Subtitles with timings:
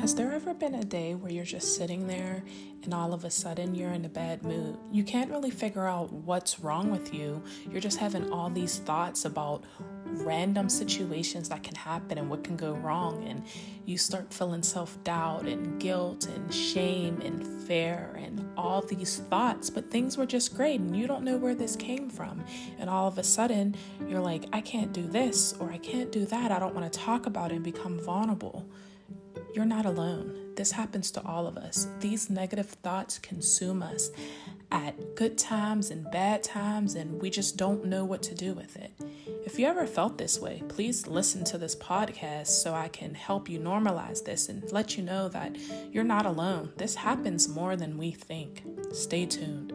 [0.00, 2.42] Has there ever been a day where you're just sitting there
[2.82, 4.76] and all of a sudden you're in a bad mood?
[4.90, 7.40] You can't really figure out what's wrong with you.
[7.70, 9.64] You're just having all these thoughts about
[10.04, 13.24] random situations that can happen and what can go wrong.
[13.28, 13.44] And
[13.86, 19.70] you start feeling self doubt and guilt and shame and fear and all these thoughts.
[19.70, 22.44] But things were just great and you don't know where this came from.
[22.78, 23.76] And all of a sudden,
[24.08, 26.50] you're like, I can't do this or I can't do that.
[26.50, 28.66] I don't want to talk about it and become vulnerable.
[29.54, 30.54] You're not alone.
[30.56, 31.86] This happens to all of us.
[32.00, 34.10] These negative thoughts consume us
[34.70, 38.76] at good times and bad times, and we just don't know what to do with
[38.76, 38.92] it.
[39.44, 43.48] If you ever felt this way, please listen to this podcast so I can help
[43.48, 45.56] you normalize this and let you know that
[45.92, 46.72] you're not alone.
[46.76, 48.62] This happens more than we think.
[48.92, 49.72] Stay tuned.